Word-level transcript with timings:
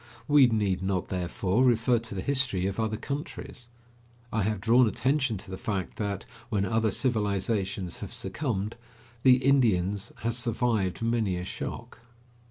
We 0.27 0.47
need 0.47 0.81
not, 0.81 1.09
therefore, 1.09 1.63
refer 1.63 1.99
to 1.99 2.15
the 2.15 2.23
history 2.23 2.65
of 2.65 2.79
other 2.79 2.97
countries. 2.97 3.69
I 4.33 4.41
have 4.41 4.59
drawn 4.59 4.87
attention 4.87 5.37
to 5.37 5.51
the 5.51 5.59
fact 5.59 5.97
that, 5.97 6.25
when 6.49 6.65
other 6.65 6.89
civilizations 6.89 7.99
have 7.99 8.11
succumbed, 8.11 8.77
the 9.21 9.35
Indians 9.45 10.11
has 10.21 10.35
survived 10.35 11.03
many 11.03 11.37
a 11.37 11.45
shock. 11.45 11.99